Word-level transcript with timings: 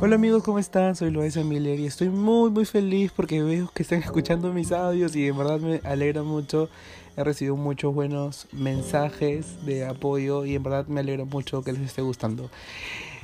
Hola 0.00 0.14
amigos, 0.14 0.44
¿cómo 0.44 0.60
están? 0.60 0.94
Soy 0.94 1.10
Loaiza 1.10 1.42
Miller 1.42 1.80
y 1.80 1.86
estoy 1.86 2.08
muy 2.08 2.50
muy 2.50 2.64
feliz 2.64 3.10
porque 3.10 3.42
veo 3.42 3.68
que 3.74 3.82
están 3.82 3.98
escuchando 3.98 4.52
mis 4.52 4.70
audios 4.70 5.16
y 5.16 5.26
en 5.26 5.36
verdad 5.36 5.58
me 5.58 5.80
alegra 5.82 6.22
mucho. 6.22 6.68
He 7.16 7.24
recibido 7.24 7.56
muchos 7.56 7.92
buenos 7.92 8.46
mensajes 8.52 9.66
de 9.66 9.84
apoyo 9.86 10.44
y 10.44 10.54
en 10.54 10.62
verdad 10.62 10.86
me 10.86 11.00
alegra 11.00 11.24
mucho 11.24 11.64
que 11.64 11.72
les 11.72 11.82
esté 11.82 12.02
gustando. 12.02 12.48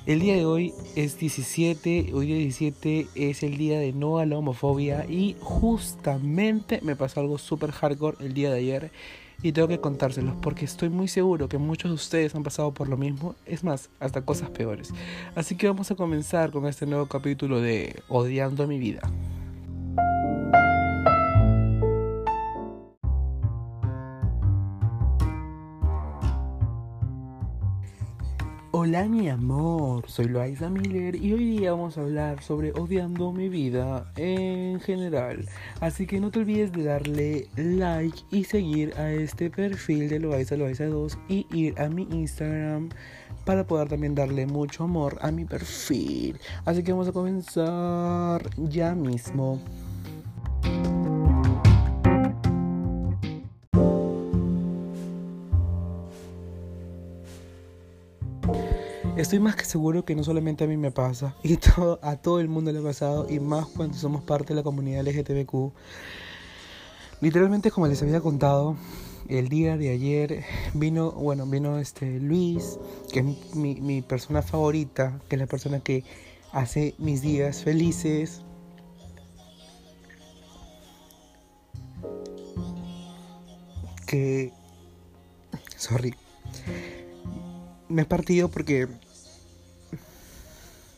El 0.05 0.19
día 0.19 0.35
de 0.35 0.47
hoy 0.47 0.75
es 0.97 1.17
17, 1.17 2.11
hoy 2.13 2.27
día 2.27 2.39
17 2.39 3.07
es 3.15 3.45
el 3.45 3.57
día 3.57 3.79
de 3.79 3.93
no 3.93 4.19
a 4.19 4.27
la 4.27 4.37
homofobia 4.37 5.07
y 5.09 5.37
justamente 5.39 6.81
me 6.83 6.97
pasó 6.97 7.21
algo 7.21 7.39
súper 7.39 7.71
hardcore 7.71 8.17
el 8.19 8.35
día 8.35 8.51
de 8.51 8.59
ayer 8.59 8.91
y 9.43 9.53
tengo 9.53 9.69
que 9.69 9.81
contárselos 9.81 10.35
porque 10.41 10.65
estoy 10.65 10.89
muy 10.89 11.09
seguro 11.09 11.49
que 11.49 11.59
muchos 11.59 11.91
de 11.91 11.95
ustedes 11.95 12.35
han 12.35 12.43
pasado 12.43 12.73
por 12.73 12.89
lo 12.89 12.97
mismo, 12.97 13.35
es 13.47 13.65
más, 13.65 13.91
hasta 14.01 14.23
cosas 14.23 14.51
peores. 14.51 14.91
Así 15.35 15.57
que 15.57 15.67
vamos 15.67 15.91
a 15.91 15.95
comenzar 15.95 16.51
con 16.51 16.67
este 16.67 16.87
nuevo 16.87 17.07
capítulo 17.07 17.61
de 17.61 18.03
Odiando 18.09 18.67
mi 18.67 18.79
vida. 18.79 19.03
Hola 28.95 29.09
mi 29.09 29.29
amor, 29.29 30.09
soy 30.09 30.27
Loaiza 30.27 30.71
Miller 30.71 31.17
y 31.17 31.33
hoy 31.33 31.59
día 31.59 31.73
vamos 31.73 31.99
a 31.99 32.03
hablar 32.03 32.41
sobre 32.45 32.71
odiando 32.75 33.33
mi 33.33 33.49
vida 33.49 34.09
en 34.15 34.79
general. 34.79 35.49
Así 35.81 36.07
que 36.07 36.21
no 36.21 36.31
te 36.31 36.39
olvides 36.39 36.71
de 36.71 36.85
darle 36.85 37.49
like 37.57 38.17
y 38.31 38.45
seguir 38.45 38.95
a 38.97 39.11
este 39.11 39.51
perfil 39.51 40.09
de 40.09 40.21
Loaiza 40.21 40.57
Loaiza 40.57 40.87
2 40.87 41.19
y 41.29 41.45
ir 41.53 41.75
a 41.81 41.89
mi 41.89 42.05
Instagram 42.05 42.91
para 43.45 43.67
poder 43.67 43.89
también 43.89 44.15
darle 44.15 44.47
mucho 44.47 44.85
amor 44.85 45.19
a 45.23 45.33
mi 45.33 45.45
perfil. 45.45 46.39
Así 46.65 46.85
que 46.85 46.93
vamos 46.93 47.09
a 47.09 47.13
comenzar 47.13 48.49
ya 48.59 48.95
mismo. 48.95 49.61
Estoy 59.25 59.39
más 59.39 59.57
que 59.57 59.65
seguro 59.65 60.05
que 60.05 60.15
no 60.15 60.23
solamente 60.23 60.65
a 60.65 60.67
mí 60.67 60.77
me 60.77 60.91
pasa, 60.91 61.35
y 61.43 61.57
todo, 61.57 61.99
a 62.03 62.17
todo 62.17 62.41
el 62.41 62.49
mundo 62.49 62.71
le 62.73 62.81
ha 62.81 62.83
pasado, 62.83 63.27
y 63.31 63.41
más 63.41 63.65
cuando 63.69 63.97
somos 63.97 64.23
parte 64.23 64.49
de 64.49 64.57
la 64.57 64.63
comunidad 64.63 65.03
LGTBQ. 65.03 65.73
Literalmente, 67.23 67.71
como 67.71 67.87
les 67.87 68.03
había 68.03 68.21
contado, 68.21 68.77
el 69.31 69.49
día 69.49 69.79
de 69.79 69.89
ayer 69.89 70.45
vino, 70.75 71.11
bueno, 71.13 71.47
vino 71.47 71.79
este 71.79 72.21
Luis, 72.21 72.79
que 73.11 73.21
es 73.21 73.55
mi, 73.57 73.77
mi 73.77 74.03
persona 74.03 74.43
favorita, 74.43 75.19
que 75.27 75.37
es 75.37 75.41
la 75.41 75.47
persona 75.47 75.81
que 75.81 76.05
hace 76.53 76.95
mis 76.99 77.23
días 77.23 77.63
felices. 77.65 78.43
Que... 84.07 84.53
Sorry. 85.79 86.15
Me 87.89 88.03
he 88.03 88.05
partido 88.05 88.49
porque 88.49 88.87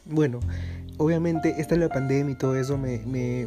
bueno, 0.08 0.40
obviamente 0.98 1.54
esta 1.58 1.74
es 1.74 1.80
la 1.80 1.88
pandemia 1.88 2.32
y 2.32 2.38
todo 2.38 2.56
eso 2.56 2.78
me, 2.78 2.98
me, 3.06 3.46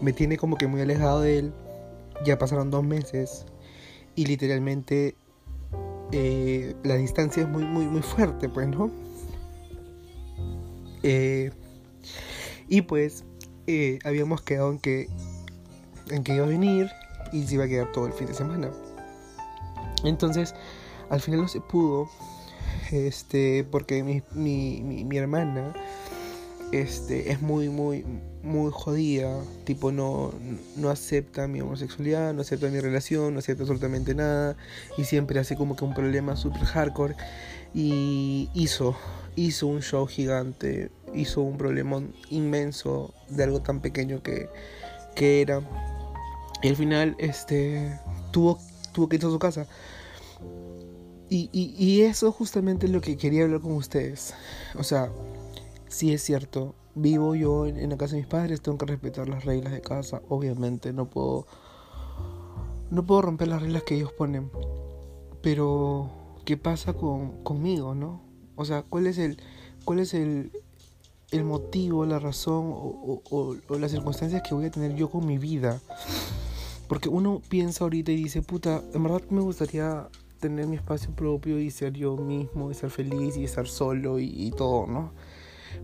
me 0.00 0.12
tiene 0.12 0.36
como 0.36 0.56
que 0.56 0.66
muy 0.66 0.80
alejado 0.80 1.20
de 1.20 1.38
él. 1.38 1.52
Ya 2.24 2.38
pasaron 2.38 2.70
dos 2.70 2.84
meses 2.84 3.44
y 4.14 4.26
literalmente 4.26 5.16
eh, 6.12 6.74
la 6.84 6.94
distancia 6.94 7.42
es 7.42 7.48
muy, 7.48 7.64
muy, 7.64 7.86
muy 7.86 8.02
fuerte, 8.02 8.48
pues, 8.48 8.68
¿no? 8.68 8.90
Eh, 11.02 11.50
y 12.68 12.82
pues 12.82 13.24
eh, 13.66 13.98
habíamos 14.04 14.42
quedado 14.42 14.70
en 14.70 14.78
que, 14.78 15.08
en 16.10 16.22
que 16.22 16.36
iba 16.36 16.44
a 16.44 16.48
venir 16.48 16.90
y 17.32 17.42
se 17.44 17.54
iba 17.54 17.64
a 17.64 17.68
quedar 17.68 17.92
todo 17.92 18.06
el 18.06 18.12
fin 18.12 18.26
de 18.26 18.34
semana. 18.34 18.70
Entonces, 20.04 20.54
al 21.10 21.20
final 21.20 21.42
no 21.42 21.48
se 21.48 21.60
pudo 21.60 22.08
este, 22.92 23.64
porque 23.70 24.02
mi, 24.02 24.22
mi, 24.32 25.04
mi, 25.04 25.16
hermana 25.16 25.72
este, 26.72 27.30
es 27.30 27.40
muy, 27.40 27.68
muy, 27.68 28.04
muy 28.42 28.70
jodida, 28.72 29.40
tipo 29.64 29.92
no, 29.92 30.32
no 30.76 30.90
acepta 30.90 31.46
mi 31.46 31.60
homosexualidad, 31.60 32.34
no 32.34 32.42
acepta 32.42 32.68
mi 32.68 32.80
relación, 32.80 33.34
no 33.34 33.40
acepta 33.40 33.62
absolutamente 33.62 34.14
nada 34.14 34.56
y 34.96 35.04
siempre 35.04 35.38
hace 35.40 35.56
como 35.56 35.76
que 35.76 35.84
un 35.84 35.94
problema 35.94 36.36
super 36.36 36.62
hardcore 36.62 37.14
y 37.74 38.48
hizo, 38.54 38.96
hizo 39.36 39.66
un 39.66 39.82
show 39.82 40.06
gigante, 40.06 40.90
hizo 41.14 41.42
un 41.42 41.56
problema 41.56 42.02
inmenso 42.30 43.14
de 43.28 43.44
algo 43.44 43.62
tan 43.62 43.80
pequeño 43.80 44.22
que, 44.22 44.48
que 45.14 45.40
era 45.40 45.62
y 46.62 46.68
al 46.68 46.76
final 46.76 47.14
este, 47.18 47.98
tuvo, 48.30 48.58
tuvo 48.92 49.08
que 49.08 49.16
irse 49.16 49.26
a 49.26 49.30
su 49.30 49.38
casa 49.38 49.66
y, 51.34 51.50
y, 51.50 51.74
y, 51.76 52.02
eso 52.02 52.30
justamente 52.30 52.86
es 52.86 52.92
lo 52.92 53.00
que 53.00 53.16
quería 53.16 53.42
hablar 53.42 53.60
con 53.60 53.72
ustedes. 53.72 54.34
O 54.78 54.84
sea, 54.84 55.10
si 55.88 56.12
es 56.12 56.22
cierto, 56.22 56.76
vivo 56.94 57.34
yo 57.34 57.66
en, 57.66 57.90
la 57.90 57.96
casa 57.96 58.12
de 58.12 58.20
mis 58.20 58.28
padres, 58.28 58.60
tengo 58.60 58.78
que 58.78 58.86
respetar 58.86 59.28
las 59.28 59.44
reglas 59.44 59.72
de 59.72 59.80
casa, 59.80 60.22
obviamente, 60.28 60.92
no 60.92 61.10
puedo 61.10 61.48
no 62.92 63.04
puedo 63.04 63.22
romper 63.22 63.48
las 63.48 63.62
reglas 63.62 63.82
que 63.82 63.96
ellos 63.96 64.12
ponen. 64.12 64.48
Pero 65.42 66.08
¿qué 66.44 66.56
pasa 66.56 66.92
con, 66.92 67.42
conmigo, 67.42 67.96
no? 67.96 68.22
O 68.54 68.64
sea, 68.64 68.84
¿cuál 68.84 69.08
es 69.08 69.18
el 69.18 69.42
cuál 69.84 69.98
es 69.98 70.14
el, 70.14 70.52
el 71.32 71.42
motivo, 71.42 72.06
la 72.06 72.20
razón 72.20 72.70
o, 72.72 73.22
o, 73.28 73.56
o 73.68 73.78
las 73.80 73.90
circunstancias 73.90 74.40
que 74.48 74.54
voy 74.54 74.66
a 74.66 74.70
tener 74.70 74.94
yo 74.94 75.10
con 75.10 75.26
mi 75.26 75.38
vida? 75.38 75.80
Porque 76.86 77.08
uno 77.08 77.42
piensa 77.48 77.82
ahorita 77.82 78.12
y 78.12 78.16
dice, 78.22 78.40
puta, 78.40 78.84
en 78.92 79.02
verdad 79.02 79.22
me 79.30 79.40
gustaría 79.40 80.08
tener 80.44 80.66
mi 80.66 80.76
espacio 80.76 81.10
propio 81.12 81.58
y 81.58 81.70
ser 81.70 81.94
yo 81.94 82.18
mismo 82.18 82.70
y 82.70 82.74
ser 82.74 82.90
feliz 82.90 83.38
y 83.38 83.44
estar 83.44 83.66
solo 83.66 84.18
y, 84.18 84.50
todo, 84.50 84.86
¿no? 84.86 85.12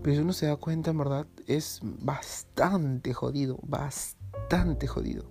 Pero 0.03 0.15
si 0.15 0.21
uno 0.21 0.33
se 0.33 0.45
da 0.45 0.55
cuenta, 0.55 0.91
en 0.91 0.99
verdad, 0.99 1.25
es 1.47 1.79
bastante 1.81 3.11
jodido, 3.11 3.57
bastante 3.63 4.85
jodido. 4.85 5.25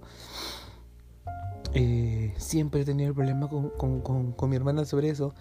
Eh, 1.74 2.34
siempre 2.38 2.80
he 2.80 2.84
tenido 2.84 3.10
el 3.10 3.14
problema 3.14 3.48
con, 3.48 3.70
con, 4.00 4.32
con, 4.32 4.50
mi 4.50 4.56
hermana 4.56 4.84
sobre 4.84 5.10
eso. 5.10 5.32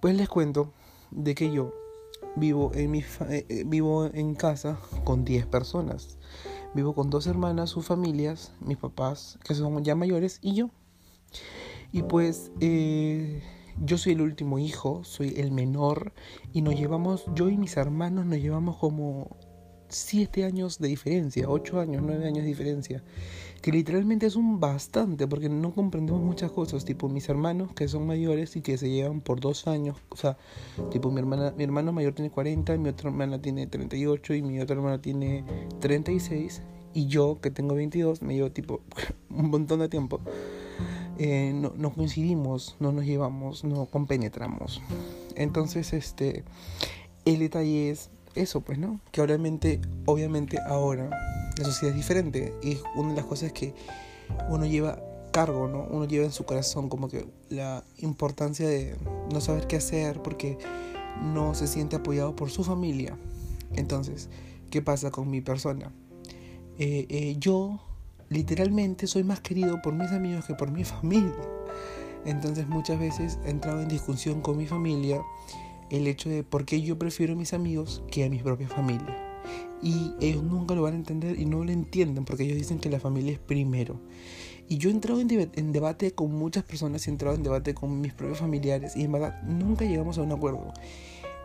Pues 0.00 0.14
les 0.14 0.28
cuento 0.28 0.72
de 1.10 1.34
que 1.34 1.50
yo 1.50 1.74
vivo 2.36 2.70
en, 2.72 2.92
mi 2.92 3.00
eh, 3.00 3.46
eh, 3.48 3.64
vivo 3.66 4.06
en 4.06 4.36
casa 4.36 4.78
con 5.02 5.24
10 5.24 5.46
personas. 5.46 6.18
Vivo 6.72 6.94
con 6.94 7.10
dos 7.10 7.26
hermanas, 7.26 7.70
sus 7.70 7.84
familias, 7.84 8.52
mis 8.60 8.76
papás, 8.76 9.40
que 9.42 9.56
son 9.56 9.82
ya 9.82 9.96
mayores, 9.96 10.38
y 10.40 10.54
yo. 10.54 10.70
Y 11.92 12.02
pues 12.02 12.50
eh, 12.60 13.42
yo 13.84 13.98
soy 13.98 14.12
el 14.12 14.20
último 14.20 14.58
hijo, 14.58 15.04
soy 15.04 15.34
el 15.36 15.52
menor 15.52 16.12
y 16.52 16.62
nos 16.62 16.74
llevamos, 16.74 17.24
yo 17.34 17.48
y 17.48 17.56
mis 17.56 17.76
hermanos 17.76 18.26
nos 18.26 18.38
llevamos 18.38 18.76
como 18.76 19.36
siete 19.88 20.44
años 20.44 20.78
de 20.78 20.88
diferencia, 20.88 21.48
ocho 21.48 21.80
años, 21.80 22.02
nueve 22.04 22.26
años 22.26 22.42
de 22.42 22.48
diferencia, 22.48 23.02
que 23.62 23.72
literalmente 23.72 24.26
es 24.26 24.36
un 24.36 24.60
bastante 24.60 25.26
porque 25.26 25.48
no 25.48 25.72
comprendemos 25.74 26.20
muchas 26.20 26.52
cosas, 26.52 26.84
tipo 26.84 27.08
mis 27.08 27.28
hermanos 27.28 27.72
que 27.72 27.88
son 27.88 28.06
mayores 28.06 28.56
y 28.56 28.60
que 28.60 28.76
se 28.76 28.90
llevan 28.90 29.20
por 29.20 29.40
dos 29.40 29.66
años, 29.66 29.96
o 30.10 30.16
sea, 30.16 30.36
tipo 30.90 31.10
mi 31.10 31.20
hermana, 31.20 31.54
mi 31.56 31.64
hermano 31.64 31.92
mayor 31.92 32.14
tiene 32.14 32.30
40, 32.30 32.76
mi 32.76 32.90
otra 32.90 33.08
hermana 33.08 33.40
tiene 33.40 33.66
38 33.66 34.34
y 34.34 34.42
mi 34.42 34.60
otra 34.60 34.76
hermana 34.76 35.00
tiene 35.00 35.44
36 35.80 36.62
y 36.92 37.06
yo 37.06 37.40
que 37.40 37.50
tengo 37.50 37.74
22 37.74 38.22
me 38.22 38.34
llevo 38.34 38.50
tipo 38.50 38.80
un 39.30 39.50
montón 39.50 39.80
de 39.80 39.88
tiempo. 39.88 40.20
Eh, 41.18 41.52
no, 41.52 41.92
coincidimos, 41.92 42.76
no 42.78 42.92
nos 42.92 43.04
llevamos, 43.04 43.64
no 43.64 43.86
compenetramos. 43.86 44.80
Entonces, 45.34 45.92
este, 45.92 46.44
el 47.24 47.40
detalle 47.40 47.90
es 47.90 48.10
eso, 48.34 48.60
pues, 48.60 48.78
¿no? 48.78 49.00
Que 49.10 49.20
obviamente, 49.20 49.80
obviamente 50.06 50.58
ahora 50.66 51.10
la 51.58 51.64
sociedad 51.64 51.90
es 51.90 51.96
diferente 51.96 52.54
y 52.62 52.78
una 52.94 53.10
de 53.10 53.16
las 53.16 53.24
cosas 53.24 53.52
que 53.52 53.74
uno 54.48 54.64
lleva 54.64 55.02
cargo, 55.32 55.66
¿no? 55.66 55.86
Uno 55.90 56.04
lleva 56.04 56.24
en 56.24 56.32
su 56.32 56.44
corazón 56.44 56.88
como 56.88 57.08
que 57.08 57.26
la 57.48 57.84
importancia 57.98 58.68
de 58.68 58.96
no 59.32 59.40
saber 59.40 59.66
qué 59.66 59.76
hacer 59.76 60.22
porque 60.22 60.56
no 61.22 61.54
se 61.54 61.66
siente 61.66 61.96
apoyado 61.96 62.36
por 62.36 62.50
su 62.50 62.62
familia. 62.62 63.18
Entonces, 63.74 64.28
¿qué 64.70 64.82
pasa 64.82 65.10
con 65.10 65.30
mi 65.30 65.40
persona? 65.40 65.92
Eh, 66.78 67.06
eh, 67.08 67.36
yo 67.38 67.80
literalmente 68.28 69.06
soy 69.06 69.24
más 69.24 69.40
querido 69.40 69.80
por 69.82 69.94
mis 69.94 70.10
amigos 70.12 70.46
que 70.46 70.54
por 70.54 70.70
mi 70.70 70.84
familia. 70.84 71.34
Entonces 72.24 72.66
muchas 72.68 72.98
veces 72.98 73.38
he 73.44 73.50
entrado 73.50 73.80
en 73.80 73.88
discusión 73.88 74.40
con 74.40 74.56
mi 74.56 74.66
familia 74.66 75.22
el 75.90 76.06
hecho 76.06 76.28
de 76.28 76.44
por 76.44 76.64
qué 76.64 76.82
yo 76.82 76.98
prefiero 76.98 77.32
a 77.32 77.36
mis 77.36 77.52
amigos 77.52 78.02
que 78.10 78.24
a 78.24 78.30
mi 78.30 78.38
propia 78.38 78.68
familia. 78.68 79.16
Y 79.82 80.12
ellos 80.20 80.42
nunca 80.42 80.74
lo 80.74 80.82
van 80.82 80.94
a 80.94 80.96
entender 80.96 81.38
y 81.38 81.46
no 81.46 81.64
lo 81.64 81.70
entienden 81.70 82.24
porque 82.24 82.42
ellos 82.42 82.58
dicen 82.58 82.78
que 82.78 82.90
la 82.90 83.00
familia 83.00 83.32
es 83.32 83.38
primero. 83.38 84.00
Y 84.68 84.76
yo 84.76 84.90
he 84.90 84.92
entrado 84.92 85.20
en, 85.20 85.50
en 85.54 85.72
debate 85.72 86.12
con 86.12 86.34
muchas 86.34 86.64
personas, 86.64 87.06
he 87.06 87.10
entrado 87.10 87.34
en 87.36 87.42
debate 87.42 87.74
con 87.74 88.00
mis 88.00 88.12
propios 88.12 88.38
familiares 88.38 88.96
y 88.96 89.04
en 89.04 89.12
verdad 89.12 89.42
nunca 89.44 89.86
llegamos 89.86 90.18
a 90.18 90.22
un 90.22 90.32
acuerdo. 90.32 90.74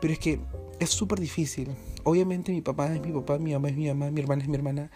Pero 0.04 0.12
es 0.12 0.20
que 0.20 0.38
es 0.82 0.90
súper 0.90 1.18
difícil. 1.22 1.70
Obviamente 2.04 2.52
mi 2.52 2.60
papá 2.60 2.94
es 2.94 3.00
mi 3.00 3.14
papá, 3.14 3.38
mi 3.38 3.54
mamá 3.54 3.70
es 3.70 3.78
mi 3.78 3.88
mamá, 3.88 4.12
mi 4.12 4.20
hermana 4.20 4.42
es 4.42 4.50
mi 4.50 4.56
hermana, 4.56 4.92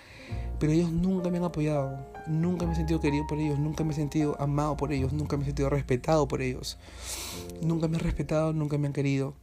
pero 0.59 0.73
ellos 0.73 0.91
nunca 0.91 1.29
me 1.29 1.37
han 1.37 1.45
apoyado, 1.45 1.97
nunca 2.27 2.65
me 2.65 2.73
he 2.73 2.75
sentido 2.75 2.99
querido 2.99 3.25
por 3.25 3.39
ellos, 3.39 3.57
nunca 3.57 3.85
me 3.85 3.93
he 3.93 3.95
sentido 3.95 4.35
amado 4.37 4.75
por 4.75 4.91
ellos, 4.91 5.13
nunca 5.13 5.37
me 5.37 5.43
he 5.43 5.45
sentido 5.45 5.69
respetado 5.69 6.27
por 6.27 6.41
ellos, 6.41 6.77
nunca 7.61 7.87
me 7.87 7.95
han 7.95 8.03
respetado, 8.03 8.51
nunca 8.51 8.77
me 8.77 8.87
han 8.87 8.91
querido 8.91 9.33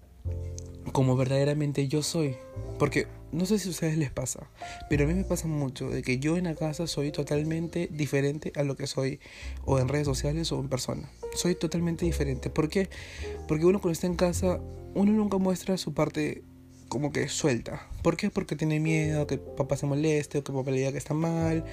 como 0.93 1.17
verdaderamente 1.17 1.89
yo 1.89 2.03
soy. 2.03 2.37
Porque 2.79 3.07
no 3.33 3.47
sé 3.47 3.59
si 3.59 3.69
a 3.69 3.71
ustedes 3.73 3.99
les 3.99 4.11
pasa, 4.11 4.49
pero 4.89 5.05
a 5.05 5.07
mí 5.07 5.15
me 5.15 5.25
pasa 5.25 5.49
mucho 5.49 5.89
de 5.89 6.03
que 6.03 6.19
yo 6.19 6.37
en 6.37 6.45
la 6.45 6.55
casa 6.55 6.87
soy 6.87 7.11
totalmente 7.11 7.89
diferente 7.91 8.53
a 8.57 8.63
lo 8.63 8.77
que 8.77 8.87
soy 8.87 9.21
o 9.65 9.79
en 9.79 9.89
redes 9.89 10.07
sociales 10.07 10.53
o 10.53 10.61
en 10.61 10.69
persona. 10.69 11.11
Soy 11.35 11.55
totalmente 11.55 12.05
diferente. 12.05 12.51
¿Por 12.51 12.69
qué? 12.69 12.89
Porque 13.49 13.65
uno 13.65 13.81
cuando 13.81 13.93
está 13.93 14.07
en 14.07 14.17
casa, 14.17 14.61
uno 14.95 15.13
nunca 15.13 15.39
muestra 15.39 15.77
su 15.79 15.95
parte 15.95 16.43
como 16.95 17.11
que 17.11 17.29
suelta. 17.29 17.89
¿Por 18.03 18.17
qué? 18.17 18.31
Porque 18.31 18.55
tiene 18.55 18.79
miedo 18.79 19.27
que 19.27 19.37
papá 19.37 19.77
se 19.77 19.85
moleste 19.85 20.39
o 20.39 20.45
que 20.45 20.53
papá 20.53 20.71
le 20.71 20.77
diga 20.77 20.93
que 20.93 20.99
está 20.99 21.13
mal. 21.13 21.65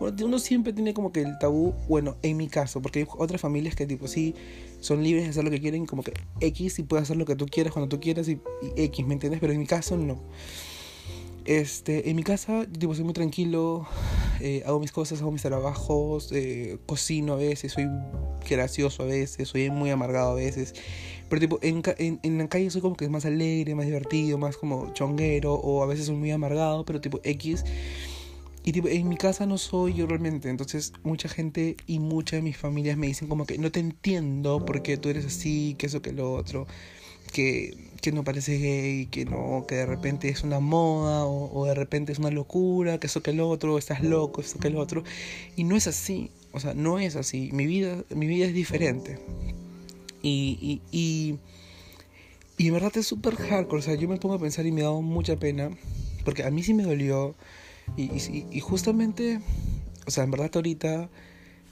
Uno 0.00 0.38
siempre 0.38 0.72
tiene 0.72 0.94
como 0.94 1.12
que 1.12 1.20
el 1.20 1.38
tabú, 1.38 1.74
bueno, 1.86 2.16
en 2.22 2.38
mi 2.38 2.48
caso, 2.48 2.80
porque 2.80 3.00
hay 3.00 3.06
otras 3.18 3.42
familias 3.42 3.74
que 3.74 3.86
tipo 3.86 4.08
sí 4.08 4.34
son 4.80 5.02
libres 5.02 5.24
de 5.24 5.30
hacer 5.30 5.44
lo 5.44 5.50
que 5.50 5.60
quieren, 5.60 5.84
como 5.84 6.02
que 6.02 6.14
X 6.40 6.78
y 6.78 6.82
puedes 6.84 7.02
hacer 7.02 7.18
lo 7.18 7.26
que 7.26 7.36
tú 7.36 7.44
quieras 7.44 7.74
cuando 7.74 7.90
tú 7.90 8.00
quieras 8.00 8.26
y, 8.28 8.40
X, 8.74 9.06
¿me 9.06 9.12
entiendes? 9.12 9.38
Pero 9.38 9.52
en 9.52 9.58
mi 9.58 9.66
caso 9.66 9.98
no. 9.98 10.18
Este, 11.44 12.08
en 12.08 12.16
mi 12.16 12.22
casa, 12.22 12.66
tipo, 12.66 12.94
soy 12.94 13.04
muy 13.04 13.12
tranquilo, 13.12 13.86
eh, 14.40 14.62
hago 14.64 14.80
mis 14.80 14.92
cosas, 14.92 15.20
hago 15.20 15.30
mis 15.30 15.42
trabajos, 15.42 16.32
eh, 16.32 16.78
cocino 16.86 17.34
a 17.34 17.36
veces, 17.36 17.72
soy 17.72 17.86
gracioso 18.48 19.02
a 19.02 19.06
veces, 19.06 19.46
soy 19.46 19.68
muy 19.68 19.90
amargado 19.90 20.30
a 20.30 20.34
veces. 20.36 20.74
Pero 21.30 21.40
tipo, 21.40 21.58
en, 21.62 21.82
en, 21.98 22.18
en, 22.24 22.38
la 22.38 22.48
calle 22.48 22.70
soy 22.70 22.80
como 22.80 22.96
que 22.96 23.08
más 23.08 23.24
alegre, 23.24 23.76
más 23.76 23.86
divertido, 23.86 24.36
más 24.36 24.56
como 24.56 24.92
chonguero, 24.92 25.54
o 25.54 25.82
a 25.82 25.86
veces 25.86 26.06
soy 26.06 26.16
muy 26.16 26.32
amargado, 26.32 26.84
pero 26.84 27.00
tipo 27.00 27.20
X. 27.22 27.64
Y 28.64 28.72
tipo, 28.72 28.88
en 28.88 29.08
mi 29.08 29.16
casa 29.16 29.46
no 29.46 29.56
soy 29.56 29.94
yo 29.94 30.06
realmente. 30.06 30.50
Entonces, 30.50 30.92
mucha 31.04 31.28
gente 31.28 31.76
y 31.86 32.00
muchas 32.00 32.38
de 32.38 32.42
mis 32.42 32.56
familias 32.56 32.98
me 32.98 33.06
dicen 33.06 33.28
como 33.28 33.46
que 33.46 33.58
no 33.58 33.70
te 33.70 33.80
entiendo 33.80 34.64
porque 34.66 34.96
tú 34.96 35.08
eres 35.08 35.24
así, 35.24 35.76
que 35.78 35.86
eso, 35.86 36.02
que 36.02 36.12
lo 36.12 36.32
otro. 36.32 36.66
Que, 37.32 37.76
que 38.02 38.10
no 38.10 38.24
parece 38.24 38.58
gay, 38.58 39.06
que 39.06 39.24
no, 39.24 39.64
que 39.68 39.76
de 39.76 39.86
repente 39.86 40.28
es 40.28 40.42
una 40.42 40.58
moda, 40.58 41.24
o, 41.26 41.64
de 41.64 41.74
repente 41.74 42.10
es 42.10 42.18
una 42.18 42.30
locura, 42.30 42.98
que 42.98 43.06
eso 43.06 43.22
que 43.22 43.32
lo 43.32 43.48
otro, 43.48 43.78
estás 43.78 44.02
loco, 44.02 44.40
eso 44.40 44.58
que 44.58 44.68
lo 44.68 44.80
otro. 44.80 45.04
Y 45.54 45.62
no 45.62 45.76
es 45.76 45.86
así. 45.86 46.32
O 46.52 46.58
sea, 46.58 46.74
no 46.74 46.98
es 46.98 47.14
así. 47.14 47.50
Mi 47.52 47.66
vida, 47.66 48.04
mi 48.10 48.26
vida 48.26 48.46
es 48.46 48.54
diferente. 48.54 49.18
Y, 50.22 50.80
y, 50.92 50.98
y, 50.98 51.38
y 52.56 52.68
en 52.68 52.74
verdad 52.74 52.92
es 52.96 53.06
súper 53.06 53.36
hardcore. 53.36 53.80
O 53.80 53.82
sea, 53.82 53.94
yo 53.94 54.08
me 54.08 54.16
pongo 54.16 54.34
a 54.34 54.38
pensar 54.38 54.66
y 54.66 54.72
me 54.72 54.82
da 54.82 54.92
mucha 54.92 55.36
pena. 55.36 55.70
Porque 56.24 56.44
a 56.44 56.50
mí 56.50 56.62
sí 56.62 56.74
me 56.74 56.82
dolió 56.82 57.34
y, 57.96 58.10
y, 58.50 58.60
justamente, 58.60 59.40
o 60.06 60.10
sea, 60.10 60.24
en 60.24 60.30
verdad 60.30 60.50
ahorita 60.54 61.08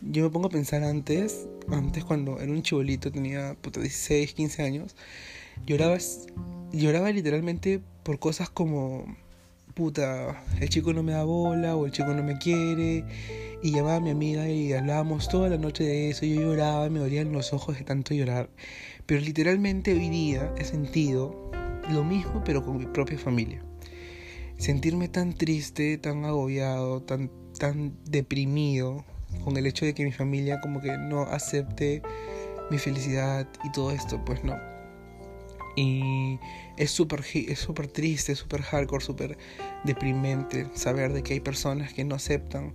yo 0.02 0.24
me 0.24 0.30
pongo 0.30 0.46
a 0.46 0.50
pensar 0.50 0.84
antes, 0.84 1.46
antes 1.68 2.04
cuando 2.04 2.40
era 2.40 2.50
un 2.50 2.62
chibolito, 2.62 3.10
tenía 3.10 3.56
puta, 3.60 3.80
16, 3.80 4.34
15 4.34 4.62
años, 4.62 4.96
lloraba, 5.66 5.98
lloraba 6.72 7.10
literalmente 7.10 7.80
por 8.02 8.18
cosas 8.18 8.50
como, 8.50 9.16
puta, 9.78 10.42
el 10.60 10.68
chico 10.68 10.92
no 10.92 11.04
me 11.04 11.12
da 11.12 11.22
bola 11.22 11.76
o 11.76 11.86
el 11.86 11.92
chico 11.92 12.12
no 12.12 12.24
me 12.24 12.36
quiere. 12.36 13.04
Y 13.62 13.70
llamaba 13.70 13.96
a 13.96 14.00
mi 14.00 14.10
amiga 14.10 14.48
y 14.48 14.72
hablábamos 14.72 15.28
toda 15.28 15.48
la 15.48 15.56
noche 15.56 15.84
de 15.84 16.10
eso. 16.10 16.26
Yo 16.26 16.40
lloraba, 16.40 16.90
me 16.90 16.98
dolían 16.98 17.32
los 17.32 17.52
ojos 17.52 17.78
de 17.78 17.84
tanto 17.84 18.12
llorar. 18.12 18.50
Pero 19.06 19.20
literalmente 19.20 19.92
hoy 19.92 20.08
día 20.08 20.52
he 20.58 20.64
sentido 20.64 21.52
lo 21.92 22.02
mismo, 22.02 22.42
pero 22.44 22.64
con 22.64 22.76
mi 22.76 22.86
propia 22.86 23.18
familia 23.18 23.62
sentirme 24.58 25.06
tan 25.06 25.34
triste, 25.34 25.98
tan 25.98 26.24
agobiado, 26.24 27.00
tan, 27.00 27.30
tan 27.56 27.96
deprimido 28.04 29.04
con 29.44 29.56
el 29.56 29.66
hecho 29.66 29.84
de 29.84 29.94
que 29.94 30.04
mi 30.04 30.10
familia 30.10 30.60
como 30.60 30.80
que 30.80 30.98
no 30.98 31.22
acepte 31.22 32.02
mi 32.68 32.78
felicidad 32.78 33.46
y 33.62 33.70
todo 33.70 33.92
esto, 33.92 34.20
pues 34.24 34.42
no. 34.42 34.77
Y 35.76 36.38
es 36.76 36.90
súper 36.90 37.24
es 37.34 37.58
super 37.58 37.88
triste, 37.88 38.34
súper 38.34 38.62
hardcore, 38.62 39.04
súper 39.04 39.38
deprimente 39.84 40.66
saber 40.74 41.12
de 41.12 41.22
que 41.22 41.34
hay 41.34 41.40
personas 41.40 41.92
que 41.92 42.04
no 42.04 42.14
aceptan, 42.14 42.74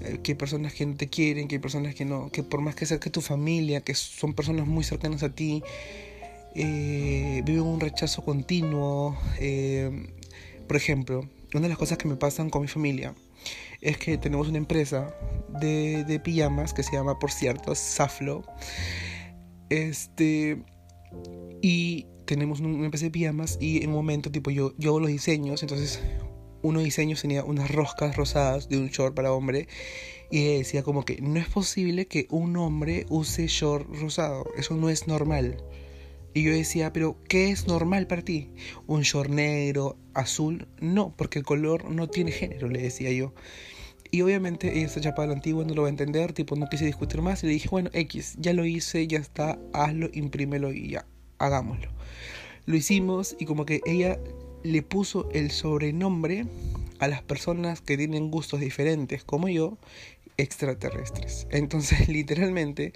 eh, 0.00 0.18
que 0.22 0.32
hay 0.32 0.36
personas 0.36 0.74
que 0.74 0.86
no 0.86 0.96
te 0.96 1.08
quieren, 1.08 1.48
que 1.48 1.56
hay 1.56 1.60
personas 1.60 1.94
que 1.94 2.04
no, 2.04 2.30
que 2.30 2.42
por 2.42 2.60
más 2.60 2.74
que 2.74 2.86
sea 2.86 3.00
que 3.00 3.10
tu 3.10 3.20
familia, 3.20 3.80
que 3.80 3.94
son 3.94 4.34
personas 4.34 4.66
muy 4.66 4.84
cercanas 4.84 5.22
a 5.22 5.34
ti, 5.34 5.62
eh, 6.54 7.42
viven 7.44 7.62
un 7.62 7.80
rechazo 7.80 8.24
continuo, 8.24 9.16
eh, 9.38 10.08
por 10.66 10.76
ejemplo, 10.76 11.28
una 11.54 11.62
de 11.62 11.68
las 11.68 11.78
cosas 11.78 11.98
que 11.98 12.08
me 12.08 12.16
pasan 12.16 12.50
con 12.50 12.62
mi 12.62 12.68
familia 12.68 13.14
es 13.80 13.96
que 13.96 14.18
tenemos 14.18 14.48
una 14.48 14.58
empresa 14.58 15.14
de, 15.60 16.04
de 16.04 16.20
pijamas 16.20 16.74
que 16.74 16.82
se 16.82 16.92
llama, 16.92 17.18
por 17.18 17.30
cierto, 17.30 17.74
Saflo. 17.74 18.42
Este. 19.70 20.58
Y 21.60 22.06
tenemos 22.24 22.60
una 22.60 22.84
empresa 22.84 23.06
de 23.06 23.10
pijamas 23.10 23.58
y 23.60 23.82
en 23.82 23.90
un 23.90 23.96
momento, 23.96 24.30
tipo, 24.30 24.50
yo, 24.50 24.74
yo 24.78 24.90
hago 24.90 25.00
los 25.00 25.08
diseños, 25.08 25.62
entonces 25.62 26.00
uno 26.62 26.80
de 26.80 26.84
diseños 26.84 27.22
tenía 27.22 27.44
unas 27.44 27.70
roscas 27.70 28.16
rosadas 28.16 28.68
de 28.68 28.78
un 28.78 28.88
short 28.88 29.14
para 29.14 29.32
hombre 29.32 29.68
y 30.30 30.58
decía 30.58 30.82
como 30.82 31.04
que 31.04 31.20
no 31.22 31.38
es 31.38 31.48
posible 31.48 32.06
que 32.06 32.26
un 32.30 32.56
hombre 32.56 33.06
use 33.08 33.46
short 33.46 33.88
rosado, 33.94 34.44
eso 34.56 34.74
no 34.76 34.90
es 34.90 35.06
normal. 35.06 35.56
Y 36.34 36.42
yo 36.42 36.52
decía, 36.52 36.92
pero 36.92 37.16
¿qué 37.28 37.50
es 37.50 37.66
normal 37.66 38.06
para 38.06 38.22
ti? 38.22 38.50
¿Un 38.86 39.02
short 39.02 39.30
negro, 39.30 39.96
azul? 40.14 40.68
No, 40.80 41.14
porque 41.16 41.38
el 41.38 41.44
color 41.44 41.90
no 41.90 42.08
tiene 42.08 42.30
género, 42.30 42.68
le 42.68 42.80
decía 42.80 43.10
yo. 43.10 43.32
Y 44.10 44.22
obviamente 44.22 44.76
ella 44.76 44.86
está 44.86 45.00
chapada 45.00 45.24
a 45.24 45.26
la 45.28 45.34
antigua, 45.34 45.64
no 45.64 45.74
lo 45.74 45.82
va 45.82 45.88
a 45.88 45.90
entender, 45.90 46.32
tipo, 46.32 46.56
no 46.56 46.68
quise 46.68 46.86
discutir 46.86 47.20
más. 47.20 47.42
Y 47.42 47.46
le 47.46 47.52
dije, 47.52 47.68
bueno, 47.68 47.90
X, 47.92 48.36
ya 48.38 48.52
lo 48.52 48.64
hice, 48.64 49.06
ya 49.06 49.18
está, 49.18 49.58
hazlo, 49.72 50.08
imprímelo 50.12 50.72
y 50.72 50.90
ya, 50.90 51.06
hagámoslo. 51.38 51.88
Lo 52.66 52.76
hicimos 52.76 53.36
y 53.38 53.44
como 53.44 53.66
que 53.66 53.80
ella 53.86 54.18
le 54.62 54.82
puso 54.82 55.28
el 55.32 55.50
sobrenombre 55.50 56.46
a 56.98 57.08
las 57.08 57.22
personas 57.22 57.80
que 57.80 57.96
tienen 57.96 58.30
gustos 58.30 58.60
diferentes 58.60 59.24
como 59.24 59.48
yo 59.48 59.78
extraterrestres. 60.38 61.46
Entonces, 61.50 62.08
literalmente, 62.10 62.92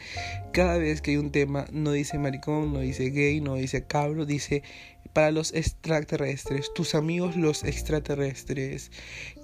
cada 0.52 0.78
vez 0.78 1.02
que 1.02 1.12
hay 1.12 1.16
un 1.18 1.30
tema, 1.30 1.66
no 1.72 1.92
dice 1.92 2.18
maricón, 2.18 2.72
no 2.72 2.80
dice 2.80 3.10
gay, 3.10 3.40
no 3.40 3.56
dice 3.56 3.84
cabro, 3.84 4.24
dice 4.24 4.62
para 5.12 5.30
los 5.30 5.52
extraterrestres, 5.52 6.72
tus 6.74 6.94
amigos 6.94 7.36
los 7.36 7.64
extraterrestres, 7.64 8.90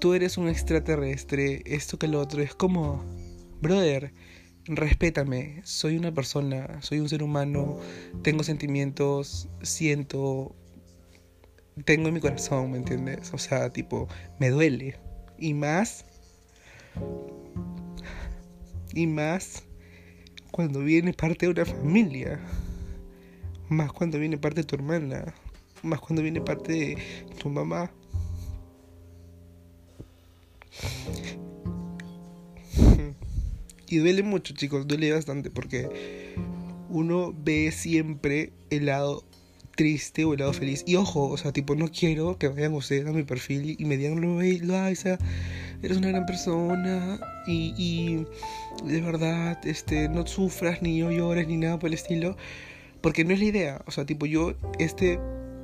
tú 0.00 0.14
eres 0.14 0.38
un 0.38 0.48
extraterrestre, 0.48 1.62
esto 1.66 1.98
que 1.98 2.08
lo 2.08 2.20
otro, 2.20 2.42
es 2.42 2.54
como, 2.54 3.04
brother, 3.60 4.12
respétame, 4.66 5.60
soy 5.64 5.96
una 5.96 6.12
persona, 6.12 6.80
soy 6.82 7.00
un 7.00 7.08
ser 7.08 7.22
humano, 7.22 7.78
tengo 8.22 8.44
sentimientos, 8.44 9.48
siento, 9.62 10.54
tengo 11.84 12.08
en 12.08 12.14
mi 12.14 12.20
corazón, 12.20 12.72
¿me 12.72 12.78
entiendes? 12.78 13.32
O 13.32 13.38
sea, 13.38 13.70
tipo, 13.70 14.08
me 14.38 14.50
duele. 14.50 14.96
Y 15.38 15.54
más 15.54 16.04
y 18.92 19.06
más 19.06 19.64
cuando 20.50 20.80
viene 20.80 21.12
parte 21.12 21.46
de 21.46 21.52
una 21.52 21.64
familia. 21.64 22.40
Más 23.68 23.92
cuando 23.92 24.18
viene 24.18 24.38
parte 24.38 24.62
de 24.62 24.66
tu 24.66 24.76
hermana. 24.76 25.34
Más 25.82 26.00
cuando 26.00 26.22
viene 26.22 26.40
parte 26.40 26.72
de 26.72 26.98
tu 27.38 27.48
mamá. 27.48 27.90
Y 33.90 33.98
duele 33.98 34.22
mucho, 34.22 34.54
chicos, 34.54 34.86
duele 34.86 35.12
bastante 35.12 35.50
porque 35.50 36.34
uno 36.90 37.34
ve 37.42 37.72
siempre 37.72 38.52
el 38.70 38.86
lado 38.86 39.24
triste 39.76 40.24
o 40.24 40.34
el 40.34 40.40
lado 40.40 40.52
feliz. 40.52 40.84
Y 40.86 40.96
ojo, 40.96 41.28
o 41.28 41.36
sea, 41.36 41.52
tipo, 41.52 41.74
no 41.74 41.88
quiero 41.88 42.36
que 42.36 42.48
vayan 42.48 42.74
ustedes 42.74 43.06
a 43.06 43.12
mi 43.12 43.22
perfil 43.22 43.76
y 43.78 43.84
me 43.86 43.96
digan, 43.96 44.20
lo, 44.20 44.42
lo, 44.42 44.86
esa, 44.88 45.18
eres 45.82 45.96
una 45.96 46.08
gran 46.08 46.26
persona 46.26 47.18
y, 47.46 47.72
y 47.78 48.26
de 48.84 49.00
verdad, 49.00 49.58
este, 49.64 50.08
no 50.08 50.26
sufras 50.26 50.82
ni 50.82 51.00
no 51.00 51.10
llores 51.10 51.48
ni 51.48 51.56
nada 51.56 51.78
por 51.78 51.88
el 51.88 51.94
estilo, 51.94 52.36
porque 53.00 53.24
no 53.24 53.32
es 53.32 53.38
la 53.38 53.44
idea. 53.46 53.82
O 53.86 53.90
sea, 53.90 54.04
tipo, 54.04 54.26
yo 54.26 54.54
este 54.78 55.18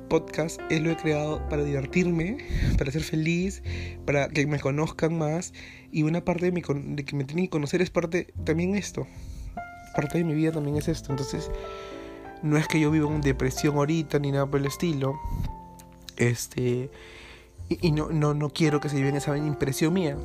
podcast 0.05 0.59
él 0.69 0.83
lo 0.83 0.91
he 0.91 0.97
creado 0.97 1.47
para 1.49 1.63
divertirme, 1.63 2.37
para 2.77 2.91
ser 2.91 3.03
feliz, 3.03 3.63
para 4.05 4.29
que 4.29 4.45
me 4.47 4.59
conozcan 4.59 5.17
más 5.17 5.53
y 5.91 6.03
una 6.03 6.23
parte 6.23 6.45
de, 6.45 6.51
mi, 6.51 6.61
que 6.61 7.15
me 7.15 7.23
tienen 7.23 7.45
que 7.45 7.49
conocer 7.49 7.81
es 7.81 7.89
parte 7.89 8.33
también 8.43 8.75
esto. 8.75 9.07
Parte 9.95 10.17
de 10.17 10.23
mi 10.25 10.33
vida 10.33 10.51
también 10.51 10.75
es 10.75 10.89
esto. 10.89 11.11
Entonces, 11.11 11.49
no 12.43 12.57
es 12.57 12.67
que 12.67 12.79
yo 12.79 12.91
viva 12.91 13.09
en 13.09 13.21
depresión 13.21 13.77
ahorita 13.77 14.19
ni 14.19 14.31
nada 14.31 14.45
por 14.45 14.59
el 14.59 14.65
estilo. 14.65 15.17
Este. 16.17 16.89
Y, 17.69 17.91
no, 17.91 18.09
no, 18.09 18.33
no 18.33 18.49
quiero 18.49 18.81
que 18.81 18.89
se 18.89 18.97
lleven 18.97 19.15
esa 19.15 19.37
impresión 19.37 19.93
mía. 19.93 20.17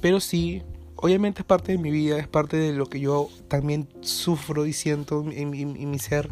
Pero 0.00 0.20
sí, 0.20 0.62
obviamente 0.96 1.40
es 1.40 1.46
parte 1.46 1.72
de 1.72 1.78
mi 1.78 1.90
vida, 1.90 2.18
es 2.18 2.28
parte 2.28 2.56
de 2.56 2.72
lo 2.72 2.86
que 2.86 3.00
yo 3.00 3.28
también 3.48 3.88
sufro 4.02 4.66
y 4.66 4.72
siento 4.72 5.24
en, 5.30 5.50
mi 5.90 5.98
ser. 5.98 6.30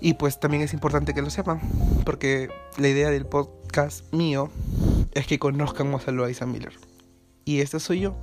Y 0.00 0.14
pues 0.14 0.38
también 0.38 0.62
es 0.62 0.74
importante 0.74 1.14
que 1.14 1.22
lo 1.22 1.30
sepan, 1.30 1.60
porque 2.04 2.50
la 2.78 2.88
idea 2.88 3.10
del 3.10 3.26
podcast 3.26 4.12
mío 4.12 4.50
es 5.12 5.26
que 5.26 5.38
conozcan 5.38 5.90
más 5.90 6.06
a 6.08 6.12
Loaiza 6.12 6.46
Miller. 6.46 6.74
Y 7.44 7.60
esta 7.60 7.80
soy 7.80 8.00
yo. 8.00 8.16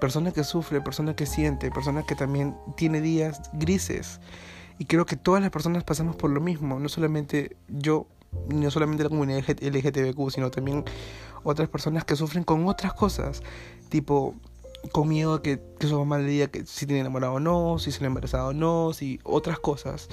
Persona 0.00 0.32
que 0.32 0.44
sufre, 0.44 0.80
persona 0.80 1.16
que 1.16 1.26
siente, 1.26 1.70
persona 1.70 2.04
que 2.06 2.14
también 2.14 2.54
tiene 2.76 3.00
días 3.00 3.40
grises. 3.54 4.20
Y 4.78 4.84
creo 4.84 5.06
que 5.06 5.16
todas 5.16 5.40
las 5.40 5.50
personas 5.50 5.84
pasamos 5.84 6.16
por 6.16 6.30
lo 6.30 6.40
mismo, 6.40 6.78
no 6.78 6.88
solamente 6.88 7.56
yo, 7.68 8.06
no 8.48 8.70
solamente 8.70 9.04
la 9.04 9.08
comunidad 9.08 9.44
LGTBQ, 9.60 10.30
sino 10.30 10.50
también 10.50 10.84
otras 11.44 11.68
personas 11.68 12.04
que 12.04 12.16
sufren 12.16 12.44
con 12.44 12.66
otras 12.66 12.92
cosas, 12.92 13.42
tipo 13.88 14.34
con 14.92 15.08
miedo 15.08 15.34
a 15.34 15.42
que, 15.42 15.62
que 15.78 15.86
su 15.86 15.98
mamá 15.98 16.18
le 16.18 16.28
diga 16.28 16.48
que 16.48 16.66
si 16.66 16.86
tiene 16.86 17.00
enamorado 17.00 17.34
o 17.34 17.40
no, 17.40 17.78
si 17.78 17.92
se 17.92 18.00
le 18.00 18.06
ha 18.06 18.08
embarazado 18.08 18.48
o 18.48 18.52
no, 18.52 18.92
si 18.92 19.20
otras 19.22 19.58
cosas. 19.58 20.08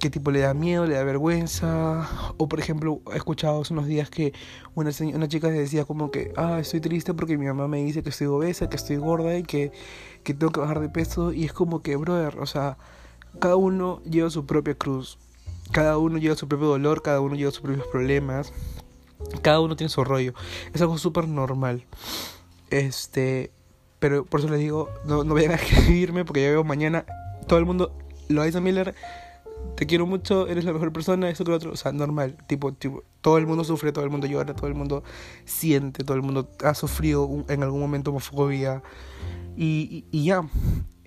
Que 0.00 0.10
tipo 0.10 0.30
le 0.30 0.40
da 0.40 0.54
miedo, 0.54 0.86
le 0.86 0.94
da 0.94 1.04
vergüenza. 1.04 2.08
O 2.36 2.48
por 2.48 2.60
ejemplo, 2.60 3.00
he 3.12 3.16
escuchado 3.16 3.62
hace 3.62 3.72
unos 3.72 3.86
días 3.86 4.10
que 4.10 4.32
una, 4.74 4.90
una 5.14 5.28
chica 5.28 5.48
decía 5.48 5.84
como 5.84 6.10
que, 6.10 6.32
ah, 6.36 6.58
estoy 6.60 6.80
triste 6.80 7.14
porque 7.14 7.38
mi 7.38 7.46
mamá 7.46 7.68
me 7.68 7.82
dice 7.82 8.02
que 8.02 8.10
estoy 8.10 8.26
obesa, 8.26 8.68
que 8.68 8.76
estoy 8.76 8.96
gorda 8.96 9.36
y 9.36 9.42
que, 9.42 9.72
que 10.22 10.34
tengo 10.34 10.52
que 10.52 10.60
bajar 10.60 10.80
de 10.80 10.88
peso. 10.88 11.32
Y 11.32 11.44
es 11.44 11.52
como 11.52 11.82
que, 11.82 11.96
brother, 11.96 12.38
o 12.38 12.46
sea, 12.46 12.76
cada 13.40 13.56
uno 13.56 14.02
lleva 14.02 14.30
su 14.30 14.46
propia 14.46 14.74
cruz. 14.74 15.18
Cada 15.72 15.98
uno 15.98 16.18
lleva 16.18 16.36
su 16.36 16.46
propio 16.46 16.68
dolor, 16.68 17.02
cada 17.02 17.20
uno 17.20 17.34
lleva 17.34 17.50
sus 17.50 17.62
propios 17.62 17.86
problemas. 17.88 18.52
Cada 19.42 19.60
uno 19.60 19.76
tiene 19.76 19.88
su 19.88 20.04
rollo. 20.04 20.34
Es 20.72 20.80
algo 20.80 20.98
súper 20.98 21.26
normal. 21.26 21.84
Este, 22.70 23.50
pero 23.98 24.24
por 24.24 24.40
eso 24.40 24.48
les 24.48 24.60
digo, 24.60 24.90
no, 25.04 25.24
no 25.24 25.34
vayan 25.34 25.52
a 25.52 25.54
escribirme 25.56 26.24
porque 26.24 26.42
ya 26.42 26.50
veo 26.50 26.64
mañana 26.64 27.04
todo 27.46 27.58
el 27.58 27.64
mundo, 27.64 27.92
lo 28.28 28.42
a 28.42 28.60
Miller, 28.60 28.94
te 29.76 29.86
quiero 29.86 30.06
mucho, 30.06 30.48
eres 30.48 30.64
la 30.64 30.72
mejor 30.72 30.92
persona, 30.92 31.28
eso 31.28 31.44
que 31.44 31.50
lo 31.50 31.56
otro, 31.56 31.72
o 31.72 31.76
sea, 31.76 31.92
normal, 31.92 32.36
tipo, 32.46 32.72
tipo, 32.72 33.04
todo 33.20 33.38
el 33.38 33.46
mundo 33.46 33.62
sufre, 33.62 33.92
todo 33.92 34.04
el 34.04 34.10
mundo 34.10 34.26
llora, 34.26 34.54
todo 34.54 34.66
el 34.66 34.74
mundo 34.74 35.04
siente, 35.44 36.02
todo 36.02 36.16
el 36.16 36.22
mundo 36.22 36.50
ha 36.64 36.74
sufrido 36.74 37.28
en 37.48 37.62
algún 37.62 37.80
momento 37.80 38.10
homofobia 38.10 38.82
y, 39.56 40.04
y, 40.10 40.18
y 40.18 40.24
ya, 40.24 40.42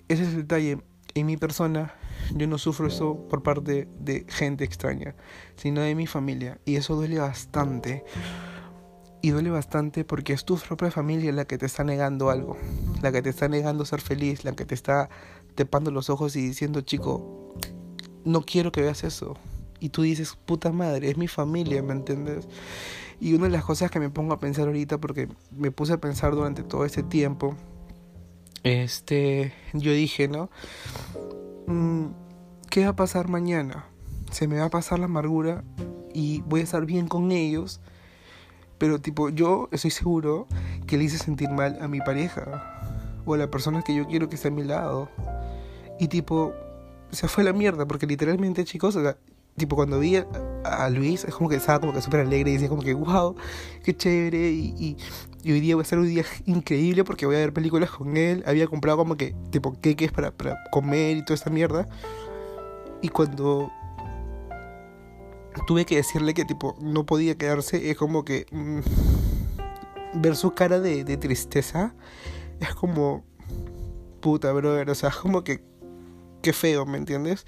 ese 0.08 0.22
es 0.22 0.28
el 0.30 0.36
detalle. 0.36 0.78
En 1.14 1.26
mi 1.26 1.36
persona, 1.36 1.92
yo 2.36 2.46
no 2.46 2.56
sufro 2.56 2.86
eso 2.86 3.26
por 3.28 3.42
parte 3.42 3.88
de 3.98 4.24
gente 4.28 4.62
extraña, 4.62 5.16
sino 5.56 5.80
de 5.80 5.96
mi 5.96 6.06
familia, 6.06 6.60
y 6.64 6.76
eso 6.76 6.94
duele 6.94 7.18
bastante. 7.18 8.04
Y 9.22 9.30
duele 9.30 9.50
bastante 9.50 10.04
porque 10.04 10.32
es 10.32 10.46
tu 10.46 10.56
propia 10.56 10.90
familia 10.90 11.30
la 11.32 11.44
que 11.44 11.58
te 11.58 11.66
está 11.66 11.84
negando 11.84 12.30
algo, 12.30 12.56
la 13.02 13.12
que 13.12 13.20
te 13.20 13.28
está 13.28 13.48
negando 13.48 13.84
ser 13.84 14.00
feliz, 14.00 14.44
la 14.44 14.52
que 14.52 14.64
te 14.64 14.74
está 14.74 15.10
tepando 15.56 15.90
los 15.90 16.08
ojos 16.08 16.36
y 16.36 16.40
diciendo, 16.40 16.80
chico, 16.80 17.39
no 18.24 18.42
quiero 18.42 18.72
que 18.72 18.82
veas 18.82 19.04
eso. 19.04 19.36
Y 19.78 19.90
tú 19.90 20.02
dices, 20.02 20.36
puta 20.44 20.72
madre, 20.72 21.10
es 21.10 21.16
mi 21.16 21.28
familia, 21.28 21.82
¿me 21.82 21.92
entiendes? 21.92 22.48
Y 23.20 23.34
una 23.34 23.44
de 23.44 23.50
las 23.50 23.64
cosas 23.64 23.90
que 23.90 24.00
me 24.00 24.10
pongo 24.10 24.34
a 24.34 24.40
pensar 24.40 24.66
ahorita, 24.66 24.98
porque 24.98 25.28
me 25.50 25.70
puse 25.70 25.94
a 25.94 26.00
pensar 26.00 26.34
durante 26.34 26.62
todo 26.62 26.84
este 26.84 27.02
tiempo, 27.02 27.54
este, 28.62 29.52
yo 29.72 29.92
dije, 29.92 30.28
¿no? 30.28 30.50
Mm, 31.66 32.06
¿Qué 32.68 32.84
va 32.84 32.90
a 32.90 32.96
pasar 32.96 33.28
mañana? 33.28 33.86
Se 34.30 34.46
me 34.46 34.58
va 34.58 34.66
a 34.66 34.70
pasar 34.70 34.98
la 34.98 35.06
amargura 35.06 35.64
y 36.12 36.42
voy 36.42 36.60
a 36.60 36.64
estar 36.64 36.84
bien 36.86 37.08
con 37.08 37.32
ellos 37.32 37.80
pero 38.80 38.98
tipo, 38.98 39.28
yo 39.28 39.68
estoy 39.72 39.90
seguro 39.90 40.46
que 40.86 40.96
le 40.96 41.04
hice 41.04 41.18
sentir 41.18 41.50
mal 41.50 41.76
a 41.82 41.86
mi 41.86 42.00
pareja 42.00 42.80
o 43.26 43.34
a 43.34 43.36
la 43.36 43.50
persona 43.50 43.82
que 43.82 43.94
yo 43.94 44.06
quiero 44.06 44.30
que 44.30 44.36
esté 44.36 44.48
a 44.48 44.50
mi 44.50 44.64
lado. 44.64 45.10
Y 45.98 46.08
tipo, 46.08 46.54
se 47.10 47.28
fue 47.28 47.44
la 47.44 47.52
mierda, 47.52 47.86
porque 47.86 48.06
literalmente, 48.06 48.64
chicos, 48.64 48.96
o 48.96 49.02
sea, 49.02 49.16
tipo 49.56 49.76
cuando 49.76 49.98
vi 49.98 50.16
a, 50.16 50.88
Luis, 50.90 51.24
es 51.24 51.34
como 51.34 51.48
que 51.48 51.56
estaba 51.56 51.80
como 51.80 51.92
que 51.92 52.00
súper 52.00 52.20
alegre 52.20 52.50
y 52.50 52.54
decía 52.54 52.68
como 52.68 52.82
que, 52.82 52.94
wow, 52.94 53.36
qué 53.82 53.96
chévere. 53.96 54.50
Y, 54.50 54.96
y, 55.42 55.52
hoy 55.52 55.60
día 55.60 55.76
va 55.76 55.82
a 55.82 55.84
ser 55.84 55.98
un 55.98 56.06
día 56.06 56.24
increíble 56.46 57.04
porque 57.04 57.26
voy 57.26 57.36
a 57.36 57.38
ver 57.38 57.52
películas 57.52 57.90
con 57.90 58.16
él. 58.16 58.42
Había 58.46 58.66
comprado 58.66 58.98
como 58.98 59.16
que, 59.16 59.34
tipo, 59.50 59.78
queques 59.80 60.12
para, 60.12 60.30
para 60.30 60.58
comer 60.70 61.16
y 61.16 61.24
toda 61.24 61.34
esta 61.34 61.50
mierda. 61.50 61.88
Y 63.02 63.08
cuando 63.08 63.70
tuve 65.66 65.84
que 65.84 65.96
decirle 65.96 66.34
que 66.34 66.44
tipo 66.44 66.76
no 66.80 67.04
podía 67.04 67.36
quedarse, 67.36 67.90
es 67.90 67.96
como 67.96 68.24
que 68.24 68.46
mm, 68.50 70.20
ver 70.20 70.36
su 70.36 70.52
cara 70.52 70.80
de, 70.80 71.04
de, 71.04 71.16
tristeza 71.16 71.94
es 72.60 72.74
como 72.74 73.24
puta, 74.20 74.52
brother, 74.52 74.90
o 74.90 74.94
sea, 74.94 75.08
es 75.08 75.16
como 75.16 75.42
que 75.44 75.62
qué 76.42 76.52
feo, 76.52 76.86
¿me 76.86 76.98
entiendes? 76.98 77.46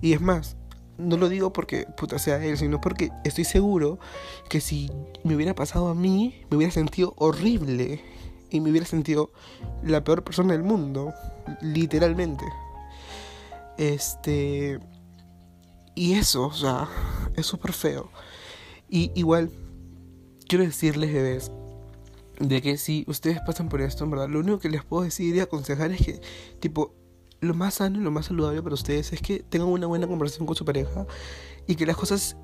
Y 0.00 0.12
es 0.12 0.20
más, 0.20 0.56
no 0.98 1.16
lo 1.16 1.28
digo 1.28 1.52
porque 1.52 1.86
puta 1.96 2.18
sea 2.18 2.44
él, 2.44 2.58
sino 2.58 2.80
porque 2.80 3.10
estoy 3.24 3.44
seguro 3.44 3.98
que 4.48 4.60
si 4.60 4.90
me 5.24 5.34
hubiera 5.34 5.54
pasado 5.54 5.88
a 5.88 5.94
mí, 5.94 6.44
me 6.50 6.56
hubiera 6.56 6.72
sentido 6.72 7.14
horrible 7.16 8.02
y 8.50 8.60
me 8.60 8.70
hubiera 8.70 8.86
sentido 8.86 9.32
la 9.82 10.04
peor 10.04 10.24
persona 10.24 10.52
del 10.52 10.62
mundo, 10.62 11.12
literalmente. 11.60 12.44
Este 13.78 14.78
y 15.94 16.14
eso, 16.14 16.46
o 16.46 16.52
sea, 16.52 16.88
es 17.36 17.46
súper 17.46 17.72
feo. 17.72 18.10
Y 18.88 19.10
igual, 19.14 19.50
quiero 20.48 20.64
decirles, 20.64 21.12
bebés, 21.12 21.50
de 22.38 22.62
que 22.62 22.76
si 22.78 23.04
ustedes 23.08 23.40
pasan 23.46 23.68
por 23.68 23.80
esto, 23.82 24.04
en 24.04 24.10
verdad, 24.10 24.28
lo 24.28 24.40
único 24.40 24.58
que 24.58 24.70
les 24.70 24.84
puedo 24.84 25.02
decir 25.02 25.34
y 25.34 25.40
aconsejar 25.40 25.92
es 25.92 26.04
que, 26.04 26.20
tipo, 26.60 26.94
lo 27.42 27.54
más 27.54 27.74
sano 27.74 28.00
y 28.00 28.02
lo 28.02 28.10
más 28.10 28.26
saludable 28.26 28.62
para 28.62 28.74
ustedes 28.74 29.12
es 29.12 29.20
que 29.20 29.40
tengan 29.40 29.68
una 29.68 29.86
buena 29.88 30.06
conversación 30.06 30.46
con 30.46 30.54
su 30.56 30.64
pareja 30.64 31.06
y 31.66 31.74
que 31.74 31.84
las 31.86 31.96
cosas 31.96 32.36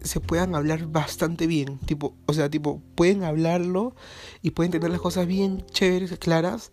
se 0.00 0.18
puedan 0.20 0.54
hablar 0.54 0.86
bastante 0.86 1.46
bien. 1.46 1.78
Tipo, 1.80 2.14
o 2.24 2.32
sea, 2.32 2.48
tipo, 2.48 2.80
pueden 2.94 3.22
hablarlo 3.22 3.94
y 4.40 4.52
pueden 4.52 4.72
tener 4.72 4.90
las 4.90 5.00
cosas 5.00 5.26
bien 5.26 5.64
chéveres, 5.70 6.18
claras, 6.18 6.72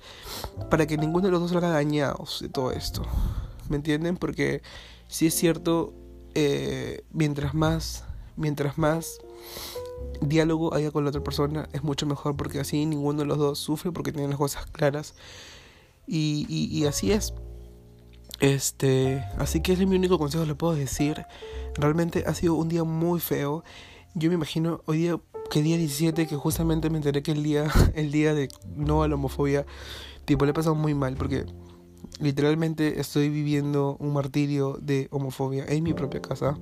para 0.70 0.88
que 0.88 0.98
ninguno 0.98 1.28
de 1.28 1.32
los 1.32 1.42
dos 1.42 1.52
salga 1.52 1.70
dañados 1.70 2.40
de 2.42 2.50
todo 2.50 2.72
esto. 2.72 3.04
¿Me 3.70 3.76
entienden? 3.76 4.16
Porque 4.16 4.62
si 5.08 5.28
es 5.28 5.34
cierto, 5.34 5.94
eh, 6.36 7.04
mientras 7.12 7.54
más, 7.54 8.06
mientras 8.38 8.78
más 8.78 9.20
diálogo 10.22 10.74
haya 10.74 10.92
con 10.92 11.04
la 11.04 11.10
otra 11.10 11.24
persona, 11.24 11.68
es 11.74 11.84
mucho 11.84 12.06
mejor 12.06 12.38
porque 12.38 12.62
así 12.62 12.86
ninguno 12.86 13.20
de 13.20 13.26
los 13.26 13.38
dos 13.38 13.60
sufre 13.60 13.92
porque 13.92 14.14
tienen 14.14 14.30
las 14.30 14.40
cosas 14.40 14.68
claras. 14.68 15.16
Y, 16.08 16.46
y, 16.50 16.86
así 16.86 17.12
es. 17.12 17.34
Este, 18.40 19.24
así 19.38 19.62
que 19.62 19.74
ese 19.74 19.84
es 19.84 19.90
mi 19.90 19.96
único 19.96 20.18
consejo, 20.18 20.46
le 20.46 20.56
puedo 20.56 20.76
decir. 20.76 21.26
Realmente 21.76 22.24
ha 22.28 22.34
sido 22.34 22.56
un 22.56 22.70
día 22.70 22.84
muy 22.84 23.20
feo. 23.20 23.64
Yo 24.16 24.30
me 24.30 24.36
imagino 24.36 24.82
hoy 24.86 24.98
día, 24.98 25.20
que 25.50 25.62
día 25.62 25.78
17, 25.78 26.28
que 26.28 26.36
justamente 26.36 26.90
me 26.90 26.98
enteré 26.98 27.24
que 27.24 27.32
el 27.32 27.44
día, 27.44 27.68
el 27.96 28.12
día 28.12 28.34
de 28.34 28.50
no 28.76 29.04
a 29.04 29.08
la 29.08 29.16
homofobia, 29.16 29.66
tipo, 30.26 30.46
le 30.46 30.52
he 30.52 30.54
pasado 30.54 30.76
muy 30.76 30.94
mal 30.94 31.16
porque 31.16 31.46
literalmente 32.20 33.00
estoy 33.00 33.30
viviendo 33.30 33.98
un 34.00 34.14
martirio 34.14 34.78
de 34.82 35.08
homofobia 35.12 35.66
en 35.68 35.84
mi 35.84 35.94
propia 35.94 36.22
casa. 36.22 36.58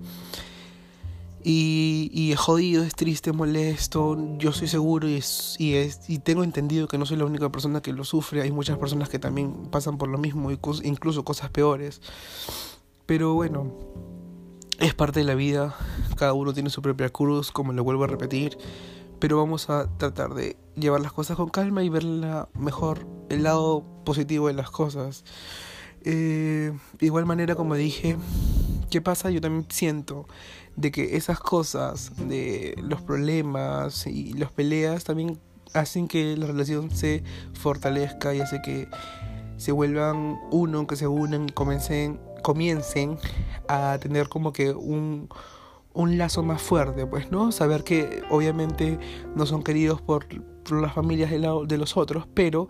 Y, 1.43 2.11
y 2.13 2.31
es 2.31 2.39
jodido, 2.39 2.83
es 2.83 2.93
triste, 2.95 3.31
molesto. 3.31 4.17
Yo 4.37 4.51
soy 4.51 4.67
seguro 4.67 5.07
y, 5.07 5.15
es, 5.15 5.55
y, 5.57 5.75
es, 5.75 6.09
y 6.09 6.19
tengo 6.19 6.43
entendido 6.43 6.87
que 6.87 6.97
no 6.97 7.05
soy 7.05 7.17
la 7.17 7.25
única 7.25 7.51
persona 7.51 7.81
que 7.81 7.93
lo 7.93 8.03
sufre. 8.03 8.41
Hay 8.41 8.51
muchas 8.51 8.77
personas 8.77 9.09
que 9.09 9.19
también 9.19 9.67
pasan 9.71 9.97
por 9.97 10.09
lo 10.09 10.17
mismo, 10.17 10.51
incluso 10.51 11.23
cosas 11.23 11.49
peores. 11.49 12.01
Pero 13.05 13.33
bueno, 13.33 13.73
es 14.79 14.93
parte 14.93 15.19
de 15.19 15.25
la 15.25 15.35
vida. 15.35 15.75
Cada 16.15 16.33
uno 16.33 16.53
tiene 16.53 16.69
su 16.69 16.81
propia 16.81 17.09
cruz, 17.09 17.51
como 17.51 17.73
le 17.73 17.81
vuelvo 17.81 18.03
a 18.03 18.07
repetir. 18.07 18.57
Pero 19.19 19.37
vamos 19.37 19.69
a 19.69 19.87
tratar 19.97 20.33
de 20.33 20.57
llevar 20.75 21.01
las 21.01 21.13
cosas 21.13 21.37
con 21.37 21.49
calma 21.49 21.83
y 21.83 21.89
ver 21.89 22.03
la 22.03 22.49
mejor, 22.53 23.05
el 23.29 23.43
lado 23.43 23.83
positivo 24.03 24.47
de 24.47 24.53
las 24.53 24.71
cosas. 24.71 25.23
Eh, 26.03 26.71
de 26.99 27.05
igual 27.05 27.25
manera, 27.25 27.55
como 27.55 27.75
dije, 27.75 28.17
¿qué 28.89 29.01
pasa? 29.01 29.29
Yo 29.29 29.41
también 29.41 29.67
siento 29.69 30.27
de 30.75 30.91
que 30.91 31.15
esas 31.17 31.39
cosas, 31.39 32.11
de 32.27 32.75
los 32.81 33.01
problemas 33.01 34.07
y 34.07 34.33
las 34.33 34.51
peleas, 34.51 35.03
también 35.03 35.39
hacen 35.73 36.07
que 36.07 36.35
la 36.37 36.47
relación 36.47 36.91
se 36.91 37.23
fortalezca 37.53 38.33
y 38.33 38.41
hace 38.41 38.61
que 38.61 38.87
se 39.57 39.71
vuelvan 39.71 40.39
uno, 40.51 40.87
que 40.87 40.95
se 40.95 41.07
unan 41.07 41.49
y 41.49 41.51
comiencen, 41.51 42.19
comiencen 42.41 43.17
a 43.67 43.97
tener 44.01 44.27
como 44.27 44.53
que 44.53 44.71
un, 44.71 45.29
un 45.93 46.17
lazo 46.17 46.43
más 46.43 46.61
fuerte, 46.61 47.05
pues, 47.05 47.31
¿no? 47.31 47.51
Saber 47.51 47.83
que 47.83 48.23
obviamente 48.29 48.97
no 49.35 49.45
son 49.45 49.63
queridos 49.63 50.01
por, 50.01 50.25
las 50.71 50.93
familias 50.93 51.29
de, 51.29 51.39
de 51.39 51.77
los 51.77 51.97
otros, 51.97 52.27
pero 52.33 52.69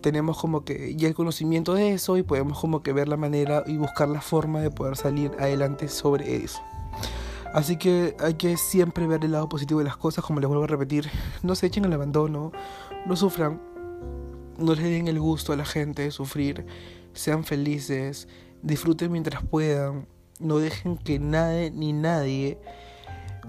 tenemos 0.00 0.38
como 0.38 0.64
que 0.64 0.94
ya 0.96 1.08
el 1.08 1.14
conocimiento 1.14 1.74
de 1.74 1.92
eso 1.92 2.16
y 2.16 2.22
podemos 2.22 2.58
como 2.58 2.82
que 2.82 2.92
ver 2.92 3.08
la 3.08 3.16
manera 3.16 3.64
y 3.66 3.76
buscar 3.76 4.08
la 4.08 4.20
forma 4.20 4.60
de 4.60 4.70
poder 4.70 4.96
salir 4.96 5.32
adelante 5.38 5.88
sobre 5.88 6.36
eso. 6.36 6.62
Así 7.52 7.76
que 7.76 8.16
hay 8.20 8.34
que 8.34 8.56
siempre 8.56 9.06
ver 9.06 9.24
el 9.24 9.32
lado 9.32 9.48
positivo 9.48 9.80
de 9.80 9.84
las 9.84 9.96
cosas, 9.96 10.24
como 10.24 10.40
les 10.40 10.48
vuelvo 10.48 10.64
a 10.64 10.66
repetir, 10.66 11.08
no 11.42 11.54
se 11.54 11.66
echen 11.66 11.86
al 11.86 11.92
abandono, 11.92 12.52
no 13.06 13.16
sufran, 13.16 13.60
no 14.58 14.74
les 14.74 14.84
den 14.84 15.08
el 15.08 15.20
gusto 15.20 15.52
a 15.52 15.56
la 15.56 15.64
gente 15.64 16.02
de 16.02 16.10
sufrir, 16.10 16.66
sean 17.14 17.44
felices, 17.44 18.28
disfruten 18.62 19.12
mientras 19.12 19.42
puedan, 19.42 20.06
no 20.38 20.58
dejen 20.58 20.98
que 20.98 21.18
nadie 21.18 21.70
ni 21.70 21.92
nadie 21.92 22.58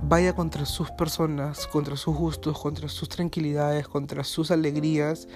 vaya 0.02 0.34
contra 0.34 0.66
sus 0.66 0.92
personas, 0.92 1.68
contra 1.68 1.98
sus 1.98 2.16
gustos, 2.16 2.58
contra 2.58 2.88
sus 2.88 3.10
tranquilidades, 3.10 3.88
contra 3.88 4.24
sus 4.24 4.52
alegrías, 4.52 5.28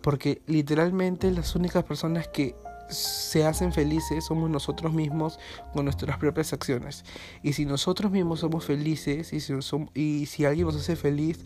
porque 0.00 0.42
literalmente 0.46 1.30
las 1.30 1.54
únicas 1.54 1.84
personas 1.84 2.28
que 2.28 2.54
se 2.88 3.44
hacen 3.44 3.72
felices 3.72 4.24
somos 4.24 4.50
nosotros 4.50 4.92
mismos 4.92 5.38
con 5.72 5.84
nuestras 5.84 6.18
propias 6.18 6.52
acciones. 6.52 7.04
Y 7.42 7.54
si 7.54 7.64
nosotros 7.64 8.10
mismos 8.12 8.40
somos 8.40 8.64
felices 8.64 9.32
y 9.32 9.40
si, 9.40 9.54
y 9.94 10.26
si 10.26 10.44
alguien 10.44 10.66
nos 10.66 10.76
hace 10.76 10.96
feliz, 10.96 11.44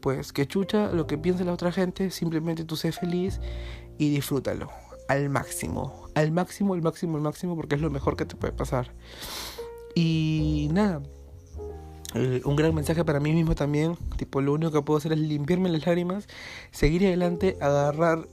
pues 0.00 0.32
que 0.32 0.46
chucha 0.46 0.92
lo 0.92 1.06
que 1.06 1.18
piense 1.18 1.44
la 1.44 1.52
otra 1.52 1.72
gente, 1.72 2.10
simplemente 2.10 2.64
tú 2.64 2.76
sé 2.76 2.92
feliz 2.92 3.40
y 3.98 4.10
disfrútalo 4.10 4.70
al 5.08 5.28
máximo, 5.28 6.08
al 6.14 6.30
máximo, 6.30 6.74
al 6.74 6.82
máximo, 6.82 7.16
al 7.16 7.22
máximo, 7.22 7.56
porque 7.56 7.74
es 7.74 7.80
lo 7.80 7.90
mejor 7.90 8.16
que 8.16 8.24
te 8.24 8.36
puede 8.36 8.52
pasar. 8.52 8.92
Y 9.94 10.68
nada, 10.72 11.02
eh, 12.14 12.40
un 12.44 12.56
gran 12.56 12.74
mensaje 12.74 13.04
para 13.04 13.20
mí 13.20 13.32
mismo 13.32 13.54
también, 13.54 13.96
tipo 14.16 14.40
lo 14.40 14.52
único 14.52 14.72
que 14.72 14.82
puedo 14.82 14.98
hacer 14.98 15.12
es 15.12 15.18
limpiarme 15.18 15.68
las 15.68 15.86
lágrimas, 15.86 16.28
seguir 16.70 17.06
adelante, 17.06 17.56
agarrar 17.60 18.28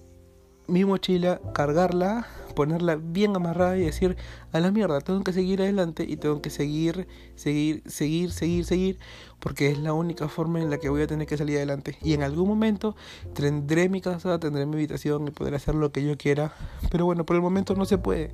mi 0.68 0.86
mochila, 0.86 1.42
cargarla, 1.54 2.28
ponerla 2.52 2.96
bien 2.96 3.36
amarrada 3.36 3.78
y 3.78 3.82
decir, 3.82 4.18
a 4.52 4.60
la 4.60 4.72
mierda, 4.72 5.02
tengo 5.02 5.24
que 5.24 5.34
seguir 5.34 5.62
adelante 5.62 6.06
y 6.08 6.18
tengo 6.18 6.42
que 6.42 6.50
seguir, 6.50 7.08
seguir, 7.36 7.84
seguir, 7.86 8.32
seguir, 8.32 8.66
seguir, 8.66 9.00
porque 9.40 9.70
es 9.70 9.78
la 9.80 9.94
única 9.94 10.28
forma 10.28 10.62
en 10.62 10.70
la 10.70 10.78
que 10.78 10.90
voy 10.90 11.02
a 11.02 11.08
tener 11.08 11.28
que 11.28 11.38
salir 11.38 11.58
adelante. 11.58 11.98
Y 12.02 12.14
en 12.14 12.24
algún 12.24 12.48
momento 12.48 12.96
tendré 13.34 13.90
mi 13.90 14.02
casa, 14.02 14.40
tendré 14.40 14.66
mi 14.66 14.76
habitación 14.76 15.28
y 15.28 15.32
podré 15.32 15.56
hacer 15.56 15.76
lo 15.76 15.92
que 15.92 16.04
yo 16.04 16.18
quiera, 16.18 16.54
pero 16.90 17.06
bueno, 17.06 17.26
por 17.26 17.36
el 17.36 17.42
momento 17.42 17.76
no 17.76 17.86
se 17.86 17.98
puede. 17.98 18.34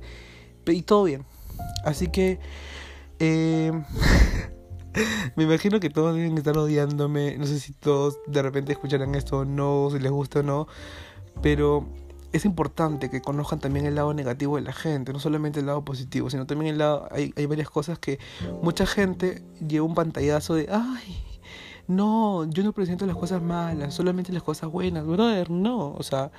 Y 0.66 0.82
todo 0.82 1.04
bien. 1.04 1.24
Así 1.84 2.08
que... 2.08 2.38
Eh, 3.20 3.72
me 5.36 5.44
imagino 5.44 5.80
que 5.80 5.90
todos 5.90 6.14
deben 6.14 6.36
estar 6.38 6.56
odiándome. 6.56 7.36
No 7.38 7.46
sé 7.46 7.60
si 7.60 7.72
todos 7.72 8.18
de 8.26 8.42
repente 8.42 8.72
escucharán 8.72 9.14
esto 9.14 9.38
o 9.38 9.44
no, 9.44 9.88
si 9.90 9.98
les 9.98 10.10
gusta 10.10 10.40
o 10.40 10.42
no. 10.42 10.66
Pero 11.42 11.88
es 12.32 12.44
importante 12.44 13.10
que 13.10 13.20
conozcan 13.20 13.58
también 13.58 13.86
el 13.86 13.94
lado 13.94 14.12
negativo 14.14 14.56
de 14.56 14.62
la 14.62 14.72
gente, 14.72 15.12
no 15.12 15.20
solamente 15.20 15.60
el 15.60 15.66
lado 15.66 15.84
positivo, 15.84 16.30
sino 16.30 16.46
también 16.46 16.72
el 16.72 16.78
lado, 16.78 17.08
hay, 17.10 17.32
hay 17.36 17.46
varias 17.46 17.70
cosas 17.70 17.98
que 17.98 18.18
mucha 18.62 18.86
gente 18.86 19.42
lleva 19.66 19.86
un 19.86 19.94
pantallazo 19.94 20.54
de, 20.54 20.68
ay, 20.70 21.24
no, 21.86 22.44
yo 22.50 22.62
no 22.62 22.72
presento 22.72 23.06
las 23.06 23.16
cosas 23.16 23.42
malas, 23.42 23.94
solamente 23.94 24.32
las 24.32 24.42
cosas 24.42 24.70
buenas, 24.70 25.06
brother, 25.06 25.50
no, 25.50 25.92
o 25.92 26.02
sea, 26.02 26.30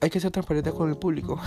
hay 0.00 0.10
que 0.10 0.20
ser 0.20 0.30
transparente 0.30 0.70
con 0.72 0.88
el 0.88 0.96
público. 0.96 1.40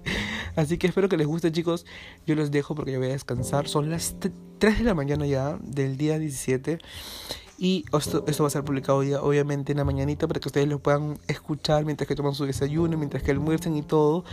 Así 0.56 0.78
que 0.78 0.86
espero 0.86 1.08
que 1.08 1.16
les 1.16 1.26
guste 1.26 1.50
chicos, 1.52 1.86
yo 2.26 2.34
los 2.34 2.50
dejo 2.50 2.74
porque 2.74 2.92
yo 2.92 2.98
voy 2.98 3.08
a 3.08 3.12
descansar, 3.12 3.68
son 3.68 3.90
las 3.90 4.16
3 4.58 4.78
de 4.78 4.84
la 4.84 4.94
mañana 4.94 5.26
ya 5.26 5.58
del 5.62 5.96
día 5.96 6.18
17 6.18 6.78
y 7.62 7.84
esto, 7.96 8.24
va 8.24 8.46
a 8.48 8.50
ser 8.50 8.64
publicado 8.64 8.98
hoy, 8.98 9.14
obviamente 9.14 9.70
en 9.70 9.78
la 9.78 9.84
mañanita 9.84 10.26
para 10.26 10.40
que 10.40 10.48
ustedes 10.48 10.66
lo 10.66 10.80
puedan 10.80 11.16
escuchar 11.28 11.84
mientras 11.84 12.08
que 12.08 12.16
toman 12.16 12.34
su 12.34 12.44
desayuno, 12.44 12.98
mientras 12.98 13.22
que 13.22 13.30
almuercen 13.30 13.76
y 13.76 13.82
todo. 13.82 14.24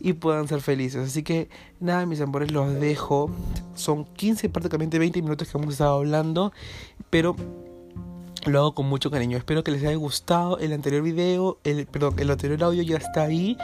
Y 0.00 0.14
puedan 0.14 0.48
ser 0.48 0.60
felices. 0.62 1.06
Así 1.08 1.22
que 1.22 1.48
nada, 1.78 2.06
mis 2.06 2.20
amores, 2.20 2.50
los 2.50 2.74
dejo. 2.80 3.30
Son 3.76 4.04
15, 4.04 4.48
prácticamente 4.48 4.98
20 4.98 5.22
minutos 5.22 5.48
que 5.48 5.56
hemos 5.56 5.74
estado 5.74 5.94
hablando. 5.94 6.52
Pero 7.08 7.36
lo 8.46 8.58
hago 8.58 8.74
con 8.74 8.86
mucho 8.86 9.10
cariño. 9.10 9.36
Espero 9.36 9.62
que 9.62 9.70
les 9.70 9.82
haya 9.82 9.96
gustado 9.96 10.58
el 10.58 10.72
anterior 10.72 11.02
video. 11.02 11.58
El, 11.64 11.86
perdón, 11.86 12.18
el 12.18 12.30
anterior 12.30 12.62
audio 12.64 12.82
ya 12.82 12.96
está 12.96 13.22
ahí. 13.22 13.56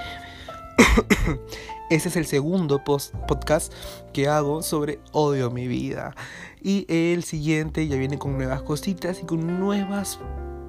Ese 1.90 2.08
es 2.10 2.16
el 2.16 2.26
segundo 2.26 2.84
post 2.84 3.14
podcast 3.26 3.72
que 4.12 4.28
hago 4.28 4.62
sobre 4.62 5.00
Odio 5.12 5.50
mi 5.50 5.66
vida. 5.66 6.14
Y 6.62 6.86
el 6.88 7.24
siguiente 7.24 7.86
ya 7.88 7.96
viene 7.96 8.18
con 8.18 8.36
nuevas 8.36 8.62
cositas 8.62 9.20
y 9.22 9.26
con 9.26 9.58
nuevas 9.58 10.18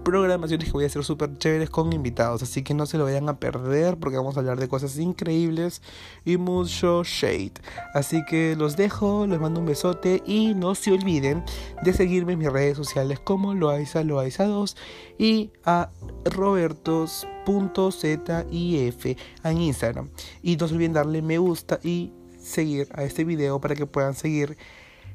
programaciones 0.10 0.66
que 0.66 0.72
voy 0.72 0.86
a 0.86 0.88
hacer 0.88 1.04
súper 1.04 1.38
chéveres 1.38 1.70
con 1.70 1.94
invitados. 1.94 2.42
Así 2.42 2.64
que 2.64 2.74
no 2.74 2.86
se 2.86 2.98
lo 2.98 3.04
vayan 3.04 3.30
a 3.30 3.40
perder 3.40 3.98
porque 3.98 4.18
vamos 4.18 4.36
a 4.36 4.40
hablar 4.40 4.60
de 4.60 4.68
cosas 4.68 4.98
increíbles 4.98 5.82
y 6.26 6.38
mucho 6.38 7.04
shade. 7.04 7.54
Así 7.94 8.26
que 8.26 8.56
los 8.58 8.76
dejo, 8.76 9.28
les 9.28 9.40
mando 9.40 9.60
un 9.60 9.68
besote 9.68 10.24
y 10.26 10.56
no 10.56 10.76
se 10.76 10.92
olviden 10.92 11.44
de 11.84 11.94
seguirme 11.94 12.34
en 12.34 12.40
mis 12.40 12.52
redes 12.52 12.76
sociales 12.76 13.20
como 13.20 13.54
Loaiza 13.54 14.02
Loaiza2 14.02 14.76
y 15.18 15.52
a 15.64 15.90
robertos.zif 16.26 19.18
en 19.44 19.62
Instagram. 19.62 20.10
Y 20.42 20.58
no 20.58 20.68
se 20.68 20.74
olviden 20.74 20.94
darle 20.94 21.22
me 21.22 21.38
gusta 21.38 21.80
y 21.84 22.12
seguir 22.42 22.88
a 22.94 23.04
este 23.04 23.24
video 23.24 23.62
para 23.62 23.76
que 23.76 23.86
puedan 23.86 24.16
seguir 24.16 24.58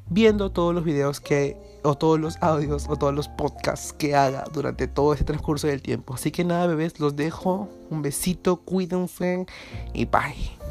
viendo 0.07 0.51
todos 0.51 0.73
los 0.73 0.83
videos 0.83 1.19
que, 1.19 1.57
o 1.85 1.95
todos 1.95 2.19
los 2.19 2.37
audios, 2.41 2.87
o 2.89 2.95
todos 2.95 3.13
los 3.13 3.27
podcasts 3.29 3.93
que 3.93 4.15
haga 4.15 4.43
durante 4.51 4.87
todo 4.87 5.13
este 5.13 5.25
transcurso 5.25 5.67
del 5.67 5.81
tiempo. 5.81 6.15
Así 6.15 6.31
que 6.31 6.43
nada, 6.43 6.67
bebés, 6.67 6.99
los 6.99 7.15
dejo. 7.15 7.69
Un 7.89 8.01
besito, 8.01 8.57
cuídense 8.57 9.45
y 9.93 10.05
bye. 10.05 10.64